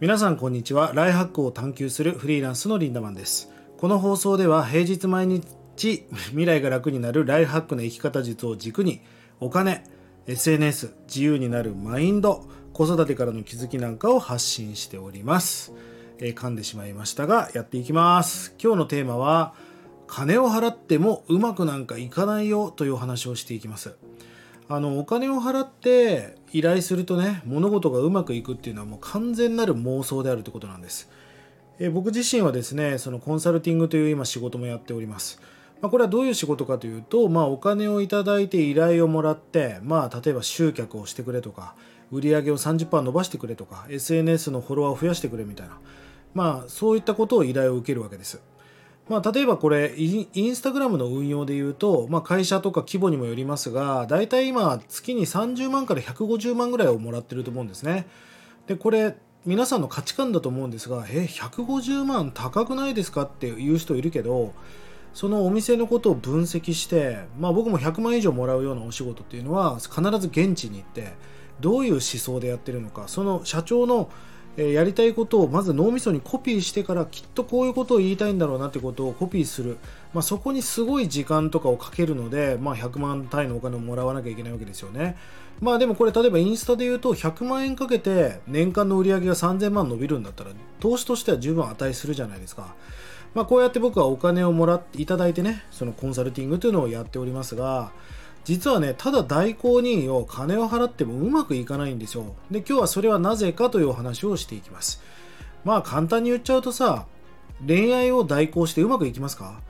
[0.00, 0.92] 皆さんこんにちは。
[0.94, 3.50] ライハックを探求するフリーランスのリンダマンです。
[3.78, 9.00] この放送では平日毎日 未来が楽になるライフハックの生き方術を軸に
[9.40, 9.82] お金
[10.28, 15.72] SNS 自由になるマインド子育てからの気づきなんかを発信しております、
[16.18, 18.54] えー、噛んでしまいましたがやっていきます。
[18.62, 19.52] 今日のテーマは
[20.06, 23.96] 金を払ってもうまくなんかいかないよというお話をしていきます。
[24.70, 31.10] あのお金を払って依頼するとね物事がうまくいくっていうのはもう完全なる妄想であるということなんです。
[31.80, 35.40] え僕自身はですねそのコンサルティングという今仕事もやっております。
[35.80, 41.76] まあ、これはどういう仕事かというと、まあ、お金をいただいて依頼をもらって、まあ、例えば集客をしてくれとか
[42.10, 45.78] 売り上げを30%伸ばしてくれとか SNS のフォロワーを増やしてくれみたいな、
[46.34, 48.40] まあ、そういったことを依頼を受けるわけです。
[49.08, 58.06] まあ、例えばこれインスタグラムの運用でいうと、まあ、会社とか規模にもよりますが大体今月に30万から150万ぐらいをもらってると思うんですね。
[58.66, 64.52] でこれ皆さんの価値観だと思うんですがえ150万高くないですかっていう人いるけど
[65.14, 71.14] そのお店のことを分析して、まあ、僕も100万以上もらうようなお仕事っていうのは必ず現地に行って
[71.60, 74.10] どういう思想でやってるのかその社長の
[74.60, 79.78] えやりたいことをまず脳みそにコピーしてからきっとこういうことを言いたいんだろうなってことをコピーする、
[80.12, 85.16] まあ、そこにすごい時間とかをかけるので、まあ、100万単位のお金をもらわなきゃいけないわけですよね。
[85.60, 92.74] まあでもこれ例えばインスタで言うと100万円かけて年間の売り上げが3000万伸びるんだったら投資としては十分値するじゃないですか。
[93.34, 97.92] まあ、こうやって僕はお金をもらっていただいてねそのコンサルティングというのをやっておりますが
[98.48, 102.34] 実はね、ただ代行人を金を払ってもうまくいかないんですよ。
[102.50, 105.02] で、今日はそれはなぜかというお話をしていきます。
[105.66, 107.04] まあ簡単に言っちゃうとさ、
[107.66, 109.60] 恋愛を代行してうまくいきますか？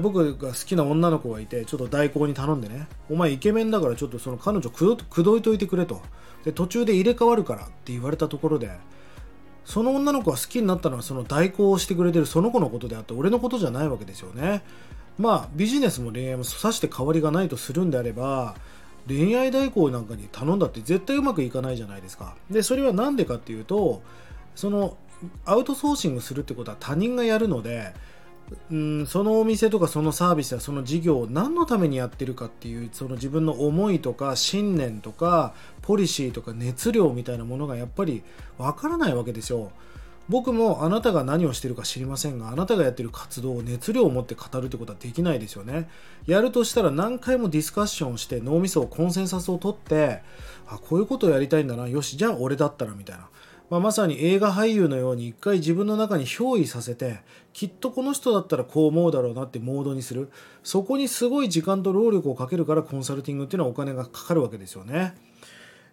[0.00, 6.00] 僕が好きな女の子がいて、ちょっと代行に頼んでね、お前イケメンだからちょっとその彼女口説いといてくれと。
[6.42, 8.70] で、途中で入れ替わるからって言われたところで、
[9.66, 14.62] その女の子が好きになったのはその代行をしてくれてるその子のことであって、俺のことじゃないわけですよね。
[15.18, 18.54] まあビジネスも恋愛もさして変わりがないとするんであれば
[19.08, 24.02] 恋愛代行なんかに頼んだって絶対うまくいかないじゃないですかでそれは何でかっていうと
[24.54, 24.96] その
[25.44, 27.94] アウトソーシングするってことは他人がやるので
[28.70, 38.22] うんそのお店とかそのサービスやその事業を何のためにやってるかっていうその自分の思いとか信念とかポリシーとか熱量みたいなものがやっぱり
[38.58, 39.72] わからないわけですよ。
[40.28, 45.88] 僕もあなたが何をしてるか知りませんがあなたがやってる活動を熱量を持って語るってことはできないですよね。
[46.26, 50.22] やるとしたら何回もディスカッションをして脳みそをコンセンサスを取って
[50.66, 51.86] あこういうことをやりたいんだな。
[51.86, 53.28] よしじゃあ俺だったらみたいな、
[53.70, 57.20] まあ、まさに映画俳優のように一回自分の中に憑依させて
[57.52, 60.30] きっとこの人だったらこう思うだろうなってモードにする。
[60.64, 65.14] そこにすごい時間と労力をかけるからコンサルティングっていうのはお金がかかるわけですよね。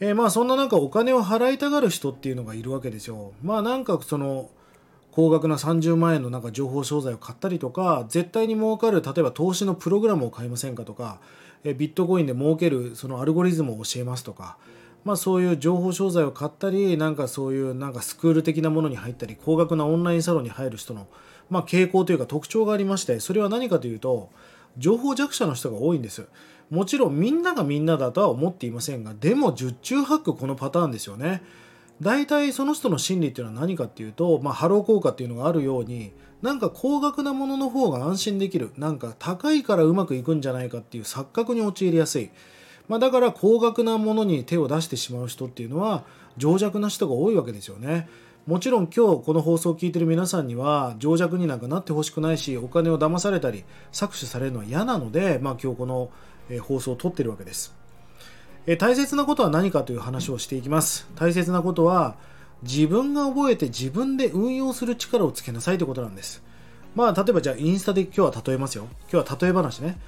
[0.00, 3.32] えー、まあそんな中お金を払いたがる人っていうのがいるわけですよ。
[3.42, 4.50] まあなんかその
[5.10, 11.20] 高額な30万円のなんか情報商材を買ったりとか絶対に儲かる例えば投資のプログラムを買いませんかとか、
[11.64, 14.56] えー、ビットコインで儲けるそのアルゴリズムを教えますとか。
[15.04, 21.06] まあ、そういう情報商材を買ったりなんかそういうなんかスクール的なものに入ったり高額なオンラインサロンに入る人の、
[21.48, 24.30] まあ、傾向というか特徴がありましてそれは何かというと
[24.78, 26.26] 情報弱者の人が多いんです。
[26.70, 31.42] もちろんみんながみんなだとは思っていませんがでも十中八九このパターンですよね。
[32.00, 36.12] 大体その人の心理っていうのは何かっていうと、まあ、ハロー効果っていうのがあるように
[36.42, 42.30] なんか高額なものの方が安心できるなんか高いからうまくいくんじゃないかっていう錯覚に陥りやすい、
[42.88, 46.04] まあ、だから高額なものに手を出してしまう人っていうのは
[46.36, 48.08] 情弱な人が多いわけですよね。
[48.46, 56.10] もちろん今日この放送を聞いてる皆さんには情弱になんかなってほしくないしお金を騙されたり搾取されるのは嫌なので、まあ、今日この
[56.62, 57.74] 放送を撮ってるわけです。
[58.78, 61.08] 大切なことは何かという話をしていきます。
[61.14, 62.16] 大切なことは
[62.62, 66.42] 自分が覚えて自分で運用する力をつけなさいということなんです。
[66.94, 68.88] まあ例えばじゃあインスタで今日は例えますよ。
[69.12, 69.98] 今日は例え話ね。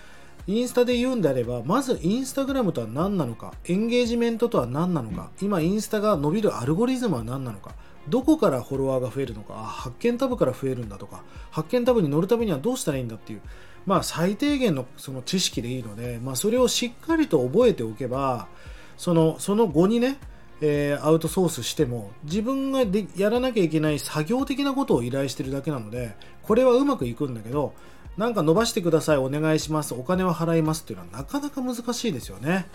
[0.47, 7.75] インスタで言うんであれば、まずインスタグラムとは何なのか、エンゲージメントとは何なのか、今インスタが伸びるアルゴリズムは何なのか、
[8.09, 13.41] どこからフォロワーが増えるのか発見タブから増えるんだとか発見タブに乗るためにはどうしたらいいんだっていう
[13.87, 18.49] まあ最低限のその知識でいいので、まあ、それをしっかりと覚えておけば
[18.97, 20.19] そのその後にね
[20.61, 27.75] えー、アウトソースしても自分がでやらなきゃいけない作業的なことを依頼してるだけなのでこれはうまくいくんだけど
[28.17, 32.67] なんか伸ばしてくださいお願いしますお金を払いますっていうのはなかなか難しいですよね。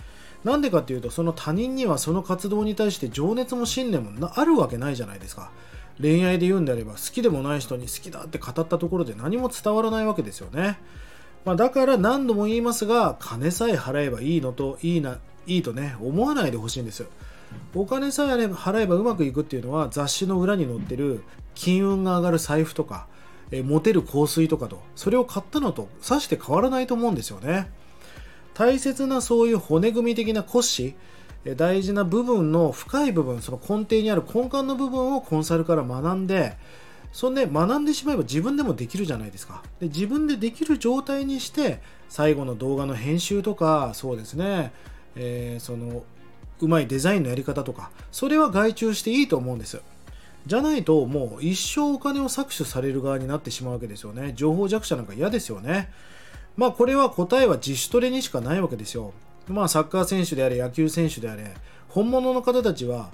[0.44, 5.51] なんでかっていうと、その他人にはその活動に対して情熱も信念もあるわけないじゃないですか。
[6.01, 10.80] 恋愛で言うんであれば、好きでもない人に好きだって語ったところで何も伝わらないわけですよね。
[11.45, 17.06] まあ、だから何度も言いますが、金さえ払えばいいのと、いいな、いいとね、思わないでほしいんです。
[17.75, 21.24] お金さえ払えばうまくいくっていうのは雑誌の裏に載ってる
[21.56, 23.07] 金運が上がる財布とか、
[23.51, 27.69] えモテる香水とかとそれを買ったのとさして変わらないと思うんですよね
[28.53, 30.95] 大切なそういう骨組み的な骨子
[31.57, 36.55] 大事な部分の深い部分その根底にある根幹の部分をコンサルから学んで
[37.11, 39.61] そんで学んでしまえば自分でもできるじゃないですか。
[39.79, 41.79] で自分でできる状態にして
[42.09, 44.71] 最後の動画の編集とかそうですね、
[45.15, 46.03] えー、その
[46.59, 49.81] うまいデザインのやり方とかそれは外注していいと思うんです。
[50.45, 54.33] じゃないともう一生お金を搾取される側になってしまうわけですよね。
[54.35, 55.91] 情報弱者なんか嫌ですよね。
[56.55, 59.13] まあこれは答えは自主トレにしかないわけですよ。
[59.47, 61.53] まあサッカー選手であれ野球選手であれ
[61.89, 63.09] 本物の方たちは、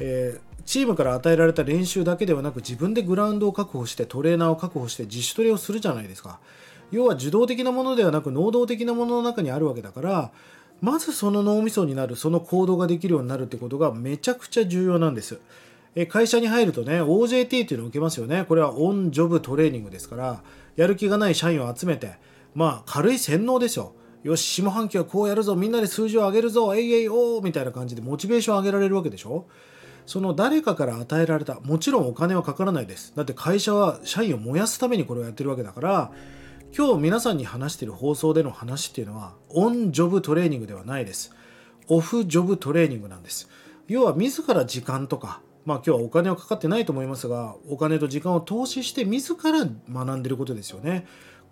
[0.00, 6.40] えー、チームから与えられた練習だけではなく自分でグラウンドを確保してトレーナーを確保して自主トレをするじゃないですか。
[6.90, 10.30] 要は受動的なものではなく能動的なものの中にあるわけだから
[10.80, 15.38] まずその脳みそになるその行動ができるようになるってことがめちゃくちゃ重要なんです。
[16.08, 18.44] 会社に入るとね OJT っていうのを受けますよね。
[18.46, 20.42] これはオンジョブトレーニングですから
[20.76, 22.16] やる気がない社員を集めて
[22.58, 23.94] まあ軽い洗脳ですよ
[24.24, 25.54] よし下半期はこうやるぞ。
[25.54, 26.74] みんなで数字を上げるぞ。
[26.74, 29.46] えいえいおーみたいな感じでモチベーション上げられるわけでしょ。
[30.06, 33.12] その誰かから与えられたもちろんお金はかからないです。
[33.14, 36.10] だって会社は社員を燃やすためにこれをやってるわけだから
[36.76, 41.32] 今日皆さんに話している放送での話っていうのはオンジョブトレーニングではないです。
[41.86, 43.48] オフジョブトレーニングなんです。
[43.86, 51.06] 要は自ら時間とかまあ今日はお金はかかってないと思いますがお金と時間を投資して自ら学んでることですよね。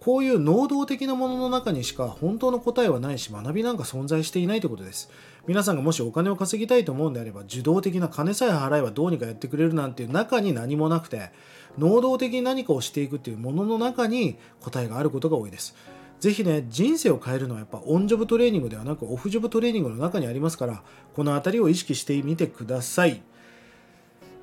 [0.06, 5.10] こういう能動的なものの中にしか本当の答えはないし学びなんか存在していないということです
[5.48, 11.32] 皆さんがもしお金を稼ぎたいと思うんであれば受動的な金さえ払えばどうにかやってくれるなんていう中に何もなくて
[11.76, 15.74] 能動的に何かをしていくっていうものの中に答えがあることが多いです。
[16.20, 20.82] ぜひね、人生を変えるのはやっぱオンジョブトレーニングではなくオフジョブトレーニングの中にありますから、
[21.14, 23.20] この辺りを意識してみてください。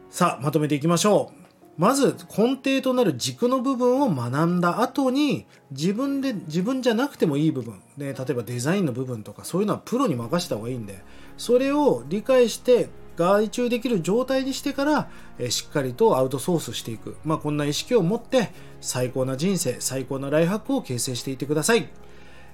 [0.09, 1.42] さあ、まとめていきましょう。
[1.77, 7.81] まず根底となる軸の部分を学んだ後に自分で自分じゃなくてもいい部分。
[7.97, 11.03] で例えばデザインの部分とかそういうのはプロに任せた方がいいんで
[11.37, 21.89] それを理解して外注できる状態にしてから、えしっかりとアウトソースしていく、まあ、こんな意識を持って最高な人生最高なライフハックを形成していってください。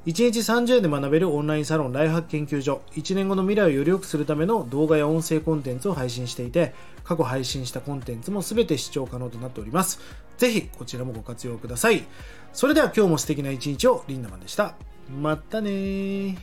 [0.06, 2.81] 1日30円で学べるオンラインサロンライフハック研究所。
[2.94, 6.74] 1年後の未来をより良くするための動画や音声コンテンツを配信していて
[7.04, 10.00] 過去配信したコンテンツも全て視聴可能となっております。
[10.38, 12.04] ぜひこちらもご活用ください。
[12.54, 14.75] それでは今日も素敵な一日をリンダマンでした。
[15.22, 16.38] またね